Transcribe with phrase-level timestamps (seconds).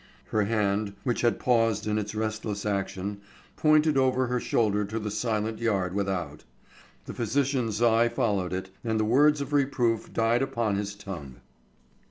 [0.29, 3.21] Her hand, which had paused in its restless action,
[3.55, 6.43] pointed over her shoulder to the silent yard without.
[7.05, 11.35] The physician's eye followed it, and the words of reproof died upon his tongue.